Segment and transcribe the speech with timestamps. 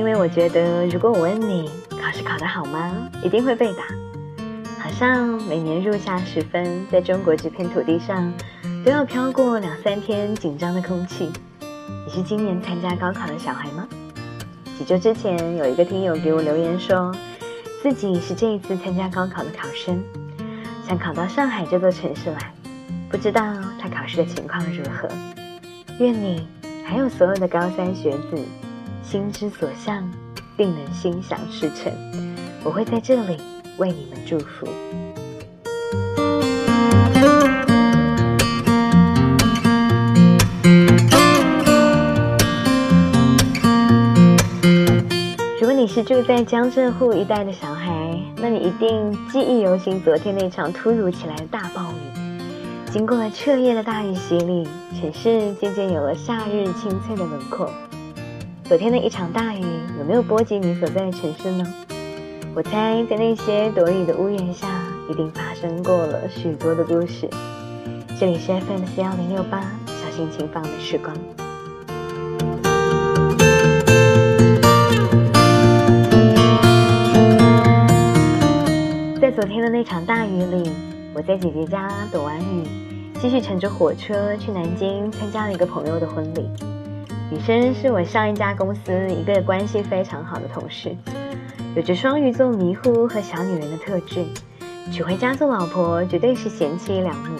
[0.00, 2.90] 因为我觉得，如果我问你考试考得好吗，
[3.22, 3.82] 一定会被打。
[4.82, 8.32] 好像每年入夏时分，在中国这片土地上，
[8.82, 11.30] 都要飘过两三天紧张的空气。
[12.06, 13.86] 你是今年参加高考的小孩吗？
[14.78, 17.14] 几周之前，有一个听友给我留言说，
[17.82, 20.02] 自己是这一次参加高考的考生，
[20.88, 22.54] 想考到上海这座城市来，
[23.10, 23.42] 不知道
[23.78, 25.06] 他考试的情况如何。
[25.98, 26.48] 愿你
[26.86, 28.42] 还有所有的高三学子，
[29.10, 30.08] 心之所向，
[30.56, 31.92] 定能心想事成。
[32.62, 33.36] 我会在这里
[33.76, 34.68] 为你们祝福。
[45.60, 52.92] 如果你是住在江浙沪一带的小孩，那你一定记忆犹新昨天那场突如其来的大暴雨。
[52.92, 54.68] 经过了彻夜的大雨洗礼，
[55.00, 57.68] 城市渐渐有了夏日清脆的轮廓。
[58.70, 59.64] 昨天的一场大雨
[59.98, 61.66] 有没有波及你所在的城市呢？
[62.54, 64.68] 我猜在那些躲雨的屋檐下，
[65.10, 67.28] 一定发生过了许多的故事。
[68.16, 71.12] 这里是 FM 四幺零六八，小心情放的时光。
[79.20, 80.70] 在昨天的那场大雨里，
[81.12, 82.62] 我在姐姐家躲完雨，
[83.20, 86.48] 继续乘着火车去南京参加了一个朋友的婚礼。
[87.30, 90.96] 女生是我上一家公司一个关系非常好的同事，
[91.76, 94.24] 有着双鱼座迷糊和小女人的特质，
[94.90, 97.36] 娶回家做老婆绝对是贤妻良母。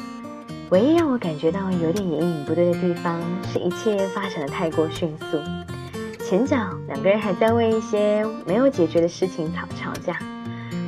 [0.70, 3.20] 唯一让我感觉到有点隐隐不对的地方，
[3.52, 5.36] 是一切发展的太过迅速。
[6.24, 10.16] 前脚两个人还在为一些没有解决的事情吵吵架，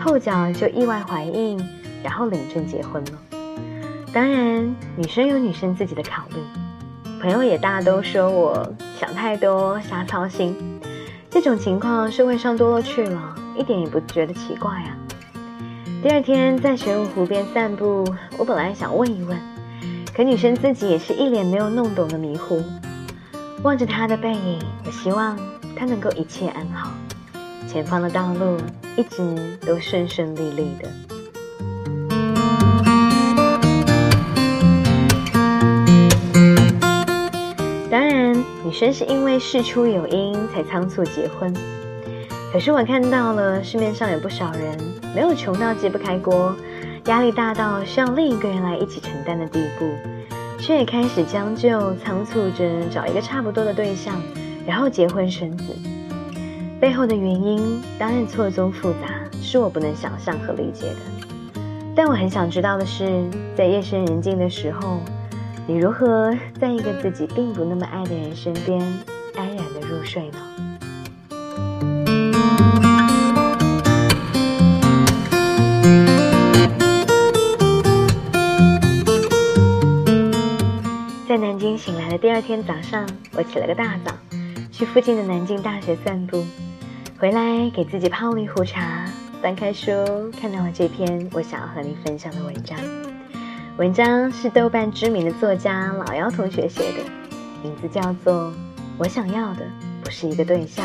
[0.01, 1.59] 后脚就意外怀孕，
[2.05, 3.13] 然后领证结婚了。
[4.13, 6.37] 当然，女生有女生自己的考虑，
[7.21, 8.73] 朋友也大都说我
[9.03, 10.55] 想太多、瞎操心。
[11.29, 14.97] 这种情况社会上多了去了，一点也不觉得奇怪啊。
[16.01, 18.05] 第二天在玄武湖边散步，
[18.39, 19.37] 我本来想问一问，
[20.15, 22.63] 可女生自己也是一脸没有弄懂的迷糊。
[23.65, 25.37] 望着她的背影，我希望
[25.75, 26.93] 她能够一切安好，
[27.67, 28.57] 前方的道路
[28.97, 30.89] 一直都顺顺利利的。
[38.73, 41.53] 女生是因为事出有因才仓促结婚。
[42.51, 44.79] 可是我看到了市面上有不少人
[45.15, 46.57] 没有穷到揭不开锅，
[47.05, 49.91] 压力大到需要另一个人来一起承担的地步，
[50.59, 54.19] 却也开始将就仓促着找一个差不多的对象，
[54.67, 55.65] 然后结婚生子。
[56.81, 58.99] 背后的原因当然错综复杂，
[59.43, 61.53] 是我不能想象和理解的。
[61.95, 63.23] 但我很想知道的是，
[63.55, 64.99] 在夜深人静的时候，
[65.65, 68.81] 你如何在一个自己并不那么爱的人身边
[69.37, 70.39] 安然的入睡呢？
[81.29, 84.13] 在南京醒来的第二天早上，我起了个大早，
[84.71, 86.45] 去附近的南京大学散步，
[87.19, 89.07] 回来给自己泡了一壶茶，
[89.41, 89.91] 翻开书，
[90.39, 92.77] 看到了这篇我想要和你分享的文章。
[93.79, 96.99] 文章是豆瓣知名的作家老妖同学写的，
[97.63, 98.51] 名字叫做
[98.99, 99.63] 《我想要的
[100.05, 100.85] 不是一个对象，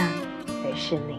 [0.64, 1.18] 而是你》。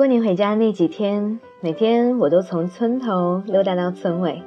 [0.00, 4.42] 过年回家那几天，每天我都从村头溜达到村尾。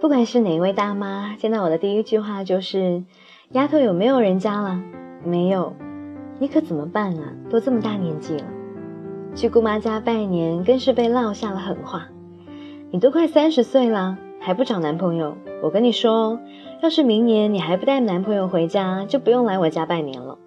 [0.00, 3.02] 不管是哪一位大妈，见到我的第一句话就是
[3.50, 4.80] ：“丫头有没有人家了
[5.26, 5.72] ？”“没有。
[6.38, 7.32] ”“你可怎么办啊？
[7.50, 8.44] 都这么大年纪了。”
[9.34, 12.06] 去姑妈家拜年，更是被落下了狠话
[12.92, 15.36] ：“你都快三十岁了，还不找男朋友？
[15.64, 16.38] 我跟你说，
[16.80, 20.38] 要是明年你还不带男朋友回家，就不用来我家拜年了。”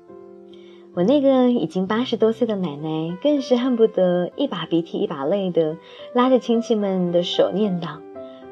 [1.00, 5.78] 我那个已经八十多岁的奶奶，更是恨不得一把鼻涕一把泪的
[6.14, 8.00] 拉着亲戚们的手念叨：“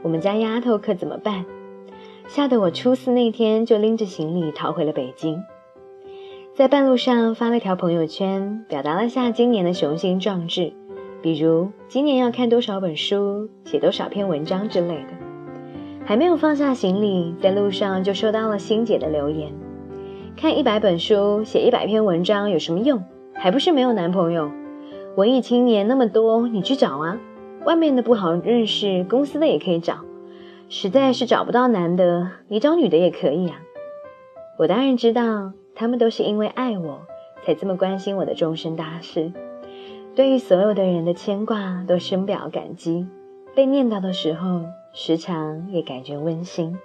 [0.02, 1.46] 我们家丫头可怎么办？”
[2.26, 5.44] 吓得我初四那天就拎着行李逃回了北京，
[6.56, 10.72] 在半路上发了条朋友圈，表达了下今年的雄心壮志，
[11.22, 15.10] 比如今年要看多少本书、写多少篇文章之类的。
[16.06, 19.52] 还没有放下行李，在路上就收到了欣姐的留言。
[20.38, 23.04] 看一百本书，写一百篇文章有什么用？
[23.34, 24.52] 还不是没有男朋友。
[25.16, 27.18] 文艺青年那么多，你去找啊，
[27.66, 30.02] 外面的不好认识，公司的也可以找。
[30.70, 33.60] 实在是找不到男的，你找女的也可以啊。
[34.60, 37.00] 我当然知道，他们都是因为爱我，
[37.44, 39.34] 才这么关心我的终身大事。
[40.16, 43.08] 对于所有的人的牵挂，都深表感激。
[43.56, 44.62] 被念叨的时候，
[44.94, 46.78] 时常也感觉温馨。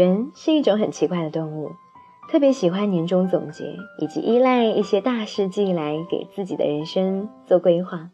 [0.00, 1.72] 人是一种很奇怪的动物，
[2.30, 8.08] 特别喜欢年终总结，以及依赖一些大事记来给自己的人生做规划。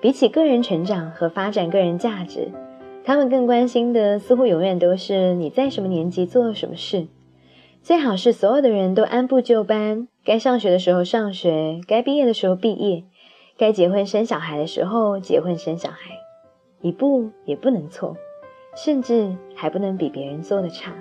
[0.00, 2.52] 比起个人成长和发展个人价值，
[3.02, 7.08] 他们更关心的似乎永远都是你在什么年纪做了什么事。
[7.82, 13.02] 最好是所有的人都按部就班，该上学的时候上学，该毕业的时候毕业，
[13.56, 16.12] 该结婚生小孩的时候结婚生小孩，
[16.80, 18.16] 一步也不能错，
[18.76, 20.92] 甚至还不能比别人做的差。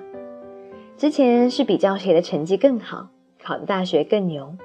[0.97, 3.09] 之前是比较谁的成绩更好，
[3.43, 4.55] 考的大学更牛。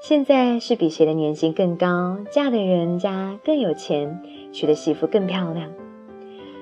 [0.00, 5.72] 现在是比谁的年薪更高，嫁的人家更有钱，娶的媳妇更漂亮。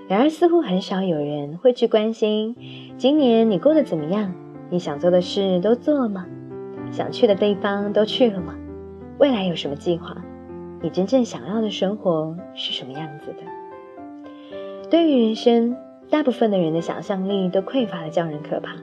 [0.08, 2.56] 然而，似乎很少有人会去关心
[2.96, 4.32] 今年你过得怎么样，
[4.70, 6.26] 你想做的事都做了吗？
[6.90, 8.54] 想去的地方都去了吗？
[9.18, 10.16] 未来有什么计划？
[10.80, 14.88] 你真正想要的生活是什么样子的？
[14.88, 15.76] 对于人生，
[16.08, 18.76] 大部分的人的想象力都匮乏的叫人可怕。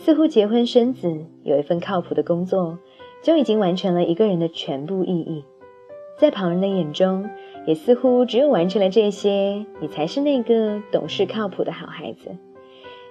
[0.00, 2.78] 似乎结婚生子，有一份靠谱的工作。
[3.20, 5.44] 就已经完成了一个人的全部意义，
[6.20, 7.28] 在旁人的眼中，
[7.66, 12.36] 也似乎只有完成了这些，你才是那个懂事靠谱的好孩子。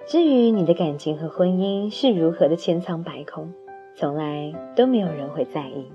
[0.07, 3.53] 至于你的感情和婚姻是如何的千疮百孔，
[3.95, 5.91] 从来都没有人会在意。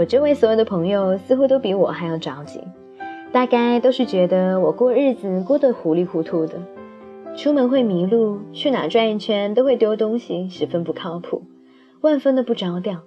[0.00, 2.58] 我周围所有的朋友似乎都比我还要着急。
[3.32, 6.54] 大概都是觉得我过日子过得糊里糊涂的，
[7.36, 11.42] 出门会迷路，去哪转一圈都会丢东西，十分不靠谱，
[12.00, 13.02] 万分的不着调。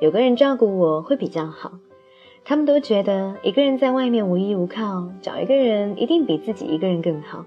[0.00, 1.74] 有个人照顾我会比较好。
[2.44, 7.44] 他们都觉得一个人在外面无依无靠，找一个人一定比自己一个人更好。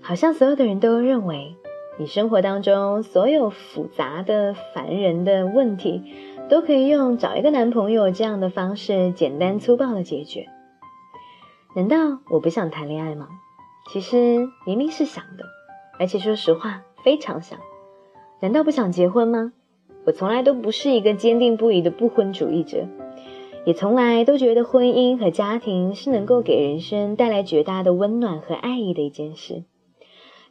[0.00, 1.56] 好像所有的人都认为，
[1.98, 6.02] 你生活当中所有复杂的、烦人的问题，
[6.48, 10.46] 都可以用找一个男朋友这样的方式简单粗暴的解决。
[11.74, 13.28] 难道我不想谈恋爱吗？
[13.90, 15.44] 其实明明是想的，
[15.98, 17.58] 而且说实话非常想。
[18.40, 19.52] 难道不想结婚吗？
[20.04, 22.86] 我从来都不是一个坚定不移的不婚主义者，
[23.64, 29.64] 也从来都觉得婚姻和家庭是能够给人生带来绝大的温暖和爱意的一件事。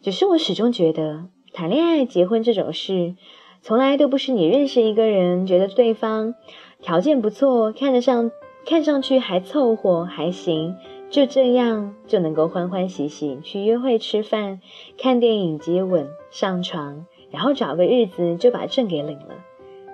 [0.01, 3.15] 只是我始终觉得，谈恋爱、结婚这种事，
[3.63, 6.33] 从来都不是你认识一个人，觉得对方
[6.81, 8.31] 条件不错，看得上，
[8.65, 10.75] 看上去还凑合，还行。
[11.11, 14.61] 就这样就能够欢欢喜喜去约会、吃饭、
[14.97, 19.35] 看电影、接吻、上床，然后找个日子就把证给领了。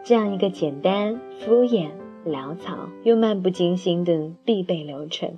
[0.06, 1.90] 这样一个简单、敷衍、
[2.26, 5.32] 潦草又漫不经心的必备流程。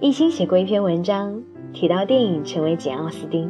[0.00, 1.42] 一心写过一篇文章，
[1.74, 3.48] 提到电影《成为简·奥斯汀》。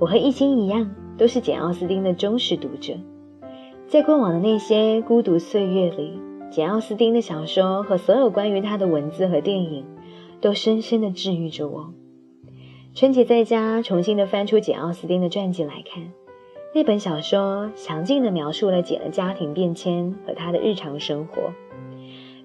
[0.00, 2.94] 我和一心一样，都是简·奥斯汀的忠实读者。
[3.86, 6.20] 在过往的那些孤独岁月里。
[6.50, 9.84] 简·奥斯汀的小说和所有关于他的文字和电影，
[10.40, 11.92] 都深深的治愈着我。
[12.94, 16.10] 春节在家重新的翻出简·奥斯汀的传记来看，
[16.74, 21.52] 那本小说详尽的描述了简的家庭变迁和他的日常生活，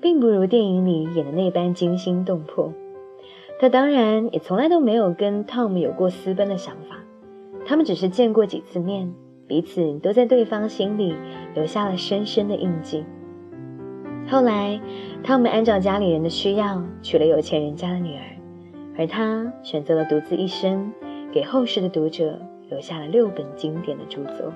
[0.02, 2.74] 并不如电影里演的那般惊心动魄。
[3.58, 6.98] 他当然也从来都没有跟 Tom 有过私奔的想法，
[7.66, 9.14] 他们只是见过几次面，
[9.48, 11.16] 彼此都在对方心里
[11.56, 13.04] 留下了深深的印记。
[14.28, 14.80] 后来，
[15.24, 18.22] 他们按照家里人的需要娶了有钱人家的女儿，
[18.98, 20.92] 而他选择了独自一生，
[21.32, 22.40] 给后世的读者
[22.70, 24.52] 留下了六本经典的著作。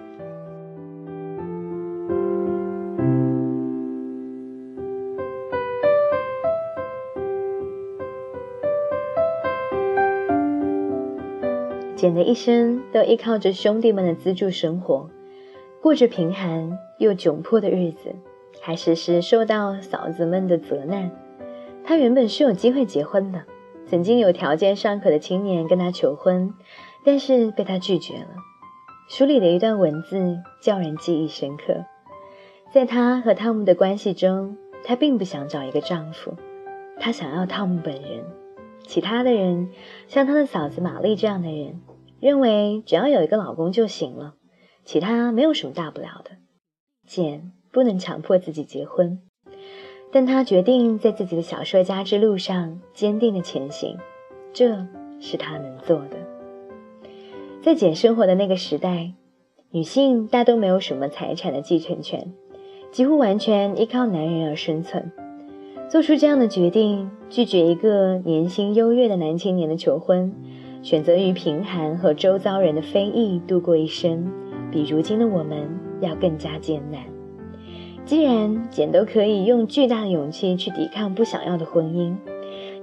[11.97, 15.09] 简的一生都依靠着兄弟们的资助生活，
[15.81, 18.15] 过着贫寒又窘迫的日子。
[18.61, 21.11] 还时时受到嫂子们的责难。
[21.83, 23.45] 他原本是有机会结婚的，
[23.87, 26.53] 曾经有条件尚可的青年跟他求婚，
[27.03, 28.27] 但是被他拒绝了。
[29.09, 31.85] 书里的一段文字叫人记忆深刻。
[32.71, 36.35] 在他和汤姆的关系中，他并不想找一个丈夫，
[36.99, 38.23] 他想要汤姆本人。
[38.85, 39.69] 其他的人，
[40.07, 41.81] 像他的嫂子玛丽这样的人，
[42.19, 44.35] 认为只要有一个老公就行了，
[44.85, 46.31] 其他没有什么大不了的。
[47.05, 47.53] 简。
[47.69, 49.19] 不能强迫自己结婚，
[50.11, 53.97] 但她决定在自己的小说家之路上坚定的前行，
[54.51, 54.87] 这
[55.19, 56.17] 是她能做的。
[57.61, 59.13] 在简生活的那个时代，
[59.69, 62.33] 女性大都没有什么财产的继承权，
[62.89, 65.11] 几乎完全依靠男人而生存。
[65.87, 70.33] 做出这样的决定，拒绝一个年薪优越的男青年的求婚，
[70.81, 74.31] 选择与贫寒和周遭人的非议度过一生，
[74.71, 75.67] 比如今的我们
[76.01, 77.01] 要更加艰难。
[78.05, 82.15] 既然简都可以用巨大的勇气去抵抗不想要的婚姻，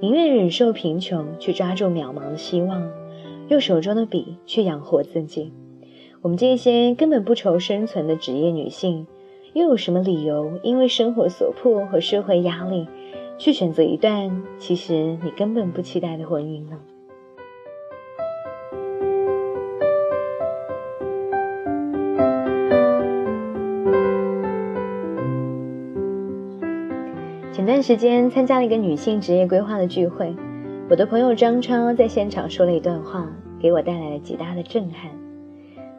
[0.00, 2.86] 宁愿忍受贫穷去抓住渺茫的希望，
[3.48, 5.52] 用手中的笔去养活自己，
[6.20, 9.06] 我们这些根本不愁生存的职业女性。
[9.54, 12.88] 又有什么理由因为生活所迫和社会压力，
[13.38, 16.76] 去选择一段其实你根本不期待的婚姻呢？
[27.64, 30.36] 前段时间参加了一个女性职业规划的聚会，
[30.90, 33.26] 我的朋友张超在现场说了一段话，
[33.58, 35.10] 给我带来了极大的震撼。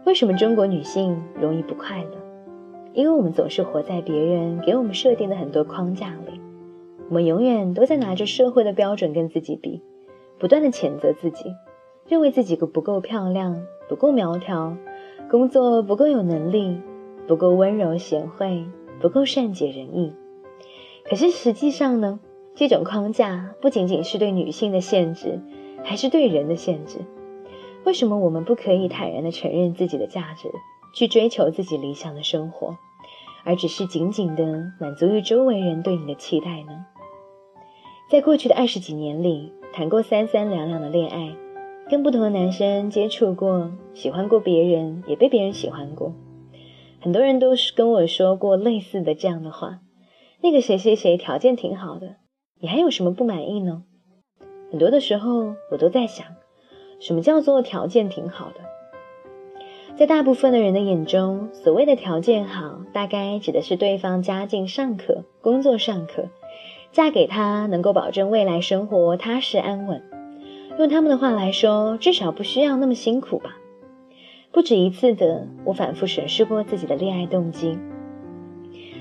[0.05, 2.12] 为什么中国女性容易不快乐？
[2.93, 6.39] 因为我们总是活在别人给我们设定的很多框架里，
[7.10, 9.81] 我们永远都在拿着社会的标准跟自己比，
[10.38, 11.45] 不断的谴责自己，
[12.07, 14.77] 认为自己不够漂亮，不够苗条，
[15.31, 16.77] 工作不够有能力，
[17.25, 18.65] 不够温柔贤惠，
[19.01, 20.13] 不够善解人意。
[21.09, 22.19] 可是实际上呢，
[22.55, 25.39] 这种框架不仅仅是对女性的限制，
[25.83, 27.00] 还是对人的限制。
[27.83, 30.50] 为什么我们不可以坦然的承认自己的价值？
[30.95, 32.77] 去追求自己理想的生活，
[33.43, 36.85] 而只是仅仅的满足于周围人对你的期待呢？
[38.09, 41.35] 在过去的二十几年里，谈过三三两两的恋爱，
[41.89, 46.13] 跟不同的男生接触过，喜欢过别人，也被别人喜欢过。
[47.01, 49.79] 很多人都是跟我说过类似的这样的话
[50.46, 52.18] ：“那个谁谁谁条件挺好的，
[52.62, 53.82] 你还有什么不满意呢？”
[54.70, 56.28] 很多的时候，我都在想，
[57.00, 58.60] 什么叫做条件挺好的？
[59.96, 66.30] 在大部分的人的眼中，所谓的条件好，大概指的是对方家境尚可，工作尚可，
[66.92, 70.04] 嫁给他能够保证未来生活踏实安稳。
[70.78, 73.58] 用他们的话来说，至少不需要那么辛苦吧。
[74.52, 77.80] 不止一次的，我反复审视过自己的恋爱动机。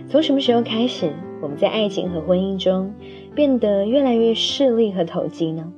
[0.07, 2.95] 从什么时候开始，我们在爱情和婚姻中
[3.35, 5.75] 变得越来越势利和投机呢？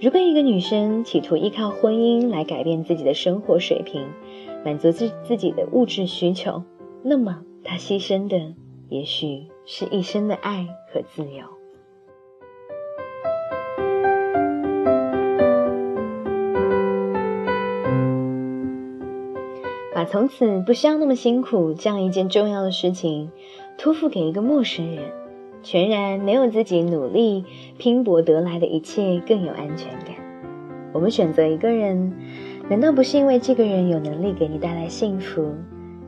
[0.00, 4.06] 如果一个女生企图依靠婚姻来改变自己的生活水平，
[4.64, 6.62] 满足自自己的物质需求，
[7.02, 8.54] 那么她牺牲的
[8.88, 11.42] 也许是一生的爱和自由。
[19.92, 23.30] 把从此不需要那么辛苦这样一件重要的事情
[23.76, 25.04] 托付给一个陌生人。
[25.62, 27.42] 全然没有自己努力
[27.78, 30.14] 拼搏得来的一切更有安全感。
[30.92, 32.12] 我们选择一个人，
[32.68, 35.54] 难道不是因为这个人有能力给你带来幸福，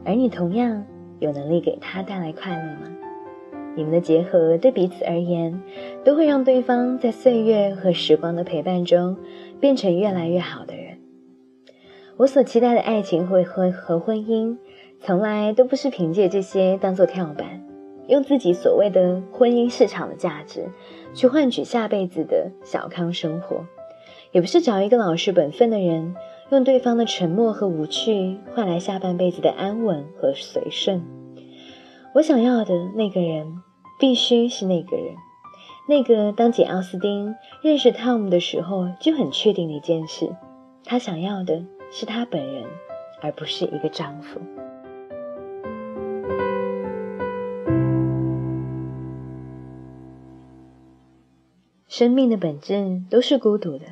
[0.04, 0.84] 而你同样
[1.20, 2.92] 有能力给他带来快乐吗？
[3.74, 5.62] 你们的结合对彼此而言，
[6.04, 9.16] 都会让对方在岁月和时光的陪伴中
[9.58, 10.98] 变成越来越好的人。
[12.18, 14.58] 我所期待的爱情和婚和婚姻，
[15.06, 17.64] 从来都不是凭借这些当做跳板。
[18.08, 20.68] 用自己所谓的婚姻市场的价值，
[21.14, 23.64] 去换取下辈子的小康生活，
[24.32, 26.16] 也不是找一个老实本分的人，
[26.50, 31.00] 用对方的沉默和无趣换来下半辈子的安稳和随顺。
[32.16, 33.62] 我想要的那个人，
[34.00, 35.14] 必须是那个人，
[35.88, 40.34] 那个当简奥斯汀认识汤姆的时候就很确定的一件事：
[40.84, 42.64] 他想要的是他本人，
[43.22, 44.40] 而不是一个丈夫。
[51.98, 53.86] 生命的本质都是孤独的，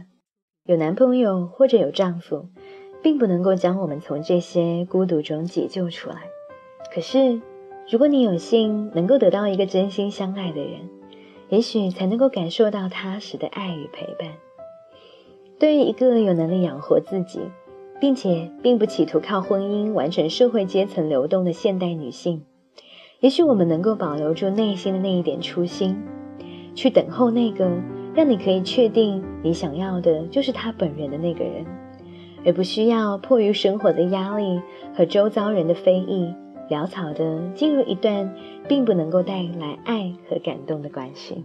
[0.67, 2.51] 有男朋友或者有丈夫，
[3.03, 6.17] 并不能够将我们从这些孤独中解救出来。
[6.95, 7.41] 可是，
[7.91, 10.91] 如果你有幸能够得到一个真心相爱的人，
[11.49, 14.35] 也许才能够感受到踏实的爱与陪伴。
[15.59, 17.41] 对于一个有能力养活自己，
[18.03, 22.45] 并且并不企图靠婚姻完成社会阶层流动的现代女性，
[23.21, 25.97] 也许我们能够保留住内心的那一点初心，
[26.75, 27.71] 去等候那个。
[28.17, 31.67] 让你可以确定你想要的就是他本人的那个人，
[32.47, 34.63] 而不需要迫于生活的压力
[34.97, 36.33] 和周遭人的非议，
[36.71, 38.33] 潦草的进入一段
[38.69, 41.45] 并不能够带来爱和感动的关系。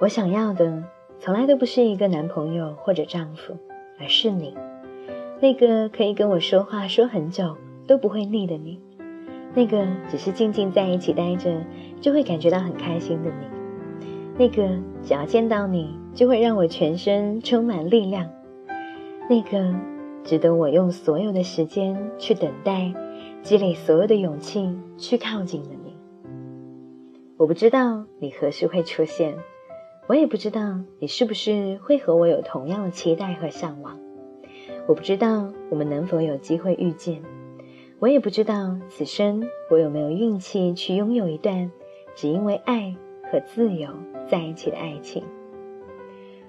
[0.00, 0.82] 我想要的
[1.20, 3.56] 从来都不是一个男朋友或者丈夫，
[3.98, 4.56] 而是你，
[5.40, 7.56] 那个可以跟我说话说很久
[7.86, 8.80] 都不会腻的你，
[9.54, 11.62] 那个只是静静在一起待着
[12.00, 13.46] 就会感觉到很开心的你，
[14.38, 14.68] 那个
[15.02, 18.30] 只要见到你就会让我全身充满力量，
[19.28, 19.74] 那个
[20.22, 22.92] 值得我用所有的时间去等待，
[23.42, 25.96] 积累所有的勇气去靠近的你。
[27.36, 29.36] 我不知道你何时会出现，
[30.08, 34.00] 我也不知道你是不是会和我有同样的期待和向往。
[34.86, 37.22] 我不知道我们能否有机会遇见，
[37.98, 41.70] 我也不知道此生我有没有运气去拥有一段
[42.14, 42.96] 只因为爱
[43.30, 43.90] 和自由
[44.26, 45.22] 在一起的爱情。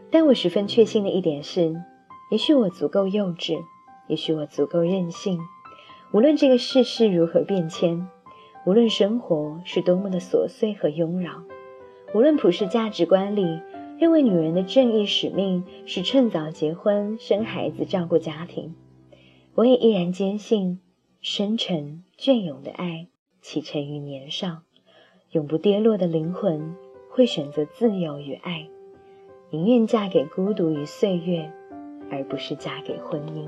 [0.09, 1.75] 但我十分确信的一点是，
[2.31, 3.59] 也许我足够幼稚，
[4.07, 5.37] 也许我足够任性，
[6.13, 8.07] 无论这个世事如何变迁。
[8.65, 11.43] 无论生活是多么的琐碎和庸扰，
[12.13, 13.61] 无论普世价值观里
[13.99, 18.73] 认为女人的正义使命是趁早结婚、生孩子、照顾家庭，
[19.53, 20.79] 我也依然坚信，
[21.21, 23.07] 深沉隽永的爱
[23.41, 24.63] 启程于年少，
[25.31, 26.75] 永不跌落的灵魂
[27.11, 28.67] 会选择自由与爱，
[29.51, 31.51] 宁愿嫁给孤独与岁月，
[32.09, 33.47] 而不是嫁给婚姻。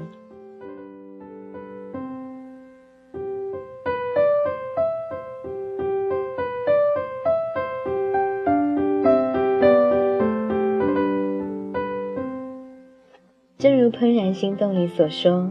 [13.61, 15.47] 正如《怦然心动》里所说，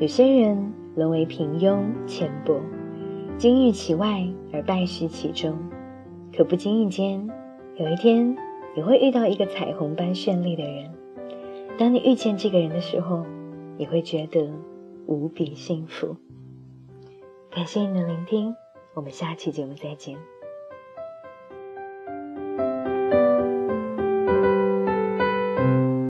[0.00, 2.60] 有些人沦为平庸浅薄，
[3.38, 5.56] 金玉其外而败絮其中。
[6.36, 7.26] 可不经意间，
[7.76, 8.36] 有一天
[8.76, 10.90] 你会遇到一个彩虹般绚丽的人。
[11.78, 13.24] 当你遇见这个人的时候，
[13.78, 14.50] 你会觉得
[15.06, 16.16] 无比幸福。
[17.50, 18.54] 感谢你的聆听，
[18.92, 20.18] 我们下期节目再见。